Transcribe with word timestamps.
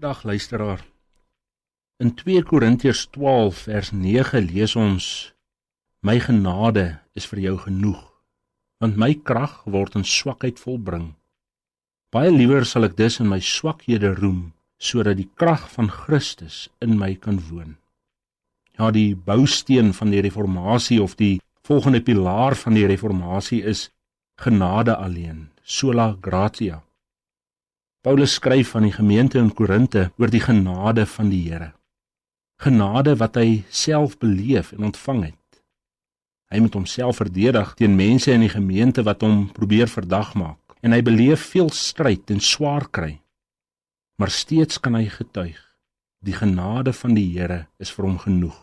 Dag 0.00 0.22
luisteraar. 0.22 0.84
In 1.96 2.14
2 2.14 2.42
Korintiërs 2.42 3.06
12 3.10 3.56
vers 3.56 3.90
9 3.90 4.40
lees 4.44 4.74
ons: 4.76 5.06
My 6.04 6.18
genade 6.20 6.98
is 7.16 7.24
vir 7.30 7.40
jou 7.40 7.54
genoeg, 7.62 8.02
want 8.76 9.00
my 9.00 9.14
krag 9.14 9.54
word 9.64 9.96
in 9.96 10.04
swakheid 10.04 10.60
volbring. 10.60 11.14
Baie 12.12 12.28
liewer 12.28 12.68
sal 12.68 12.84
ek 12.90 12.98
dus 13.00 13.16
in 13.24 13.32
my 13.32 13.40
swakhede 13.40 14.12
roem, 14.20 14.52
sodat 14.76 15.16
die 15.16 15.30
krag 15.32 15.64
van 15.78 15.88
Christus 15.88 16.68
in 16.84 16.98
my 17.00 17.14
kan 17.16 17.40
woon. 17.48 17.78
Ja, 18.76 18.92
die 18.92 19.16
bousteen 19.16 19.94
van 19.96 20.12
die 20.12 20.20
reformatie 20.20 21.00
of 21.00 21.16
die 21.16 21.38
volgende 21.64 22.04
pilaar 22.04 22.60
van 22.66 22.76
die 22.76 22.84
reformatie 22.84 23.64
is 23.64 23.88
genade 24.44 25.00
alleen, 25.00 25.46
sola 25.64 26.12
gratia. 26.20 26.82
Paulus 28.06 28.36
skryf 28.38 28.76
aan 28.78 28.84
die 28.86 28.94
gemeente 28.94 29.40
in 29.42 29.48
Korinte 29.50 30.12
oor 30.14 30.30
die 30.30 30.38
genade 30.38 31.02
van 31.10 31.26
die 31.26 31.40
Here. 31.48 31.72
Genade 32.62 33.16
wat 33.18 33.34
hy 33.34 33.64
self 33.66 34.14
beleef 34.22 34.70
en 34.76 34.86
ontvang 34.86 35.24
het. 35.24 35.58
Hy 36.54 36.60
moet 36.62 36.78
homself 36.78 37.18
verdedig 37.18 37.72
teen 37.80 37.96
mense 37.98 38.30
in 38.30 38.44
die 38.46 38.52
gemeente 38.52 39.02
wat 39.02 39.26
hom 39.26 39.48
probeer 39.56 39.90
verdag 39.90 40.36
maak 40.38 40.78
en 40.86 40.94
hy 40.94 41.00
beleef 41.02 41.48
veel 41.56 41.72
stryd 41.74 42.30
en 42.30 42.38
swaar 42.38 42.86
kry. 42.94 43.16
Maar 44.22 44.30
steeds 44.30 44.78
kan 44.78 44.94
hy 44.94 45.08
getuig: 45.10 45.58
Die 46.22 46.38
genade 46.38 46.94
van 46.94 47.18
die 47.18 47.26
Here 47.34 47.64
is 47.82 47.90
vir 47.90 48.06
hom 48.06 48.22
genoeg. 48.22 48.62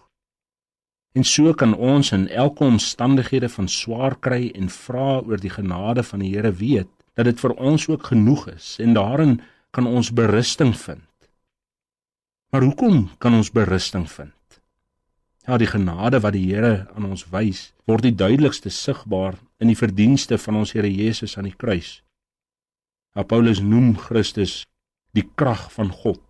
En 1.20 1.28
so 1.28 1.52
kan 1.52 1.76
ons 1.76 2.16
in 2.16 2.30
elke 2.32 2.64
omstandighede 2.64 3.52
van 3.52 3.68
swaar 3.68 4.16
kry 4.16 4.54
en 4.56 4.72
vra 4.72 5.20
oor 5.20 5.36
die 5.36 5.52
genade 5.52 6.08
van 6.08 6.24
die 6.24 6.32
Here 6.32 6.56
weet 6.64 7.03
dat 7.14 7.26
dit 7.30 7.40
vir 7.40 7.54
ons 7.58 7.88
ook 7.88 8.10
genoeg 8.12 8.48
is 8.56 8.76
en 8.82 8.94
daarin 8.98 9.40
kan 9.74 9.88
ons 9.90 10.14
berusting 10.14 10.74
vind. 10.78 11.10
Maar 12.54 12.62
hoekom 12.62 13.10
kan 13.18 13.34
ons 13.34 13.52
berusting 13.52 14.06
vind? 14.12 14.60
Ja, 15.44 15.58
die 15.58 15.68
genade 15.68 16.22
wat 16.24 16.36
die 16.38 16.46
Here 16.54 16.88
aan 16.96 17.10
ons 17.10 17.26
wys, 17.34 17.74
word 17.90 18.06
die 18.06 18.16
duidelikste 18.16 18.70
sigbaar 18.72 19.36
in 19.60 19.72
die 19.72 19.78
verdienste 19.78 20.38
van 20.38 20.62
ons 20.62 20.72
Here 20.78 20.90
Jesus 20.90 21.36
aan 21.38 21.50
die 21.50 21.58
kruis. 21.58 21.98
Ja, 23.14 23.26
Paulus 23.28 23.60
noem 23.60 23.98
Christus 23.98 24.62
die 25.14 25.26
krag 25.36 25.68
van 25.74 25.92
God. 25.92 26.22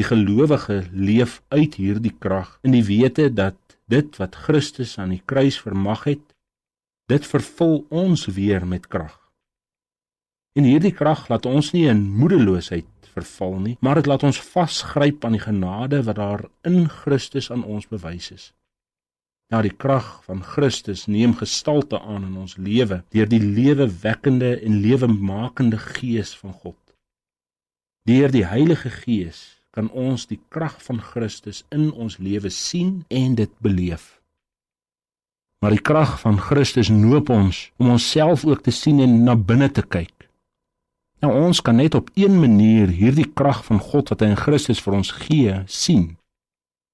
Die 0.00 0.06
gelowige 0.06 0.84
leef 0.92 1.40
uit 1.48 1.78
hierdie 1.78 2.14
krag 2.18 2.58
in 2.62 2.74
die 2.76 2.84
wete 2.86 3.28
dat 3.34 3.56
dit 3.88 4.18
wat 4.20 4.36
Christus 4.46 4.96
aan 4.98 5.14
die 5.14 5.22
kruis 5.24 5.60
vermag 5.60 6.04
het, 6.08 6.24
dit 7.08 7.24
vervul 7.24 7.82
ons 7.88 8.26
weer 8.36 8.66
met 8.66 8.86
krag. 8.88 9.27
En 10.58 10.66
hierdie 10.66 10.90
krag 10.90 11.28
laat 11.30 11.46
ons 11.46 11.70
nie 11.70 11.84
in 11.86 12.00
moedeloosheid 12.18 13.10
verval 13.14 13.58
nie, 13.62 13.74
maar 13.78 14.00
dit 14.00 14.08
laat 14.10 14.24
ons 14.26 14.40
vasgryp 14.42 15.22
aan 15.26 15.36
die 15.36 15.44
genade 15.44 16.00
wat 16.06 16.18
daar 16.18 16.42
in 16.66 16.88
Christus 16.90 17.50
aan 17.54 17.62
ons 17.62 17.86
bewys 17.90 18.32
is. 18.34 18.48
Ja, 19.48 19.62
die 19.64 19.72
krag 19.72 20.08
van 20.26 20.42
Christus 20.44 21.06
neem 21.06 21.36
gestalte 21.38 22.00
aan 22.00 22.26
in 22.26 22.34
ons 22.42 22.58
lewe 22.58 23.00
deur 23.14 23.30
die 23.30 23.40
lewewekkende 23.40 24.58
en 24.58 24.82
lewemakende 24.82 25.78
Gees 25.80 26.34
van 26.36 26.52
God. 26.52 26.76
Deur 28.08 28.34
die 28.34 28.44
Heilige 28.44 28.90
Gees 28.90 29.62
kan 29.70 29.88
ons 29.94 30.26
die 30.26 30.40
krag 30.50 30.76
van 30.82 31.00
Christus 31.00 31.62
in 31.70 31.92
ons 31.92 32.18
lewe 32.18 32.50
sien 32.50 33.04
en 33.08 33.38
dit 33.38 33.54
beleef. 33.64 34.18
Maar 35.62 35.78
die 35.78 35.86
krag 35.86 36.18
van 36.20 36.36
Christus 36.42 36.90
noop 36.90 37.30
ons 37.30 37.68
om 37.78 37.94
onsself 37.94 38.44
ook 38.44 38.66
te 38.66 38.74
sien 38.74 39.00
en 39.06 39.22
na 39.24 39.38
binne 39.38 39.70
te 39.70 39.86
kyk. 39.86 40.17
Nou 41.24 41.32
ons 41.34 41.60
kan 41.62 41.76
net 41.76 41.94
op 41.98 42.10
een 42.14 42.38
manier 42.40 42.88
hierdie 42.94 43.26
krag 43.26 43.64
van 43.66 43.80
God 43.82 44.12
wat 44.12 44.22
hy 44.22 44.30
in 44.32 44.38
Christus 44.38 44.82
vir 44.82 44.98
ons 45.00 45.10
gee, 45.24 45.54
sien. 45.66 46.12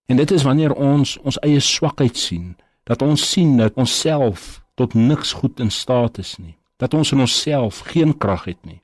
En 0.09 0.17
dit 0.21 0.31
is 0.31 0.45
wanneer 0.45 0.73
ons 0.73 1.17
ons 1.25 1.41
eie 1.45 1.61
swakheid 1.61 2.17
sien, 2.17 2.55
dat 2.89 3.03
ons 3.05 3.21
sien 3.31 3.57
dat 3.61 3.77
ons 3.81 4.01
self 4.01 4.63
tot 4.81 4.97
niks 4.97 5.33
goed 5.41 5.61
in 5.61 5.71
staat 5.71 6.19
is 6.19 6.37
nie, 6.39 6.57
dat 6.81 6.95
ons 6.97 7.13
in 7.13 7.25
onsself 7.25 7.85
geen 7.93 8.17
krag 8.17 8.49
het 8.49 8.61
nie. 8.65 8.81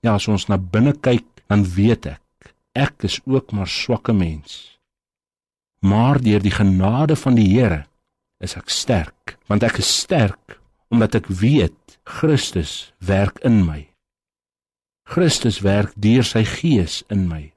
Ja, 0.00 0.16
as 0.16 0.28
ons 0.32 0.48
na 0.48 0.56
binne 0.58 0.94
kyk, 0.96 1.26
dan 1.50 1.66
weet 1.76 2.06
ek, 2.14 2.54
ek 2.78 3.04
is 3.06 3.18
ook 3.26 3.52
maar 3.52 3.68
swakke 3.68 4.14
mens. 4.16 4.78
Maar 5.84 6.20
deur 6.22 6.42
die 6.42 6.54
genade 6.54 7.16
van 7.16 7.36
die 7.36 7.48
Here 7.50 7.84
is 8.40 8.56
ek 8.56 8.70
sterk, 8.72 9.36
want 9.50 9.66
ek 9.66 9.82
is 9.82 9.90
sterk 10.04 10.58
omdat 10.90 11.14
ek 11.20 11.28
weet 11.30 11.98
Christus 12.02 12.90
werk 12.98 13.38
in 13.46 13.62
my. 13.66 13.89
Christus 15.10 15.58
werk 15.66 15.90
deur 15.98 16.22
sy 16.22 16.44
gees 16.46 17.00
in 17.10 17.24
my. 17.26 17.48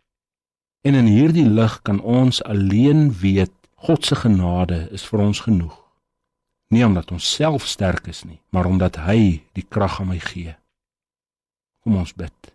En 0.82 0.98
in 0.98 1.06
hierdie 1.06 1.46
lig 1.46 1.76
kan 1.86 2.00
ons 2.02 2.42
alleen 2.50 3.12
weet 3.22 3.54
God 3.86 4.06
se 4.06 4.18
genade 4.18 4.88
is 4.96 5.06
vir 5.06 5.22
ons 5.22 5.44
genoeg. 5.46 5.76
Nie 6.74 6.82
omdat 6.88 7.14
ons 7.14 7.30
self 7.36 7.68
sterk 7.70 8.10
is 8.10 8.24
nie, 8.26 8.40
maar 8.50 8.66
omdat 8.66 8.98
hy 9.06 9.44
die 9.54 9.66
krag 9.70 10.00
aan 10.02 10.10
my 10.16 10.18
gee. 10.24 10.56
Kom 11.86 12.02
ons 12.02 12.16
bid. 12.18 12.54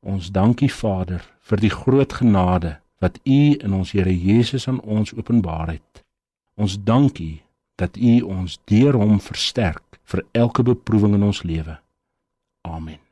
Ons 0.00 0.32
dankie 0.32 0.72
Vader 0.72 1.20
vir 1.44 1.60
die 1.60 1.74
groot 1.76 2.16
genade 2.16 2.78
wat 3.04 3.20
U 3.28 3.40
in 3.60 3.76
ons 3.76 3.92
Here 3.92 4.14
Jesus 4.14 4.68
aan 4.72 4.80
ons 4.80 5.12
openbaar 5.12 5.76
het. 5.76 6.04
Ons 6.56 6.80
dankie 6.80 7.42
dat 7.76 8.00
U 8.00 8.20
ons 8.40 8.56
deur 8.72 8.96
hom 9.04 9.18
versterk 9.20 10.00
vir 10.08 10.24
elke 10.32 10.64
beproewing 10.64 11.18
in 11.20 11.28
ons 11.28 11.44
lewe. 11.44 11.76
Amen. 12.64 13.03